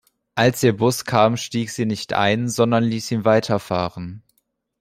[0.33, 4.23] Als ihr Bus kam, stieg sie nicht ein, sondern ließ ihn weiterfahren.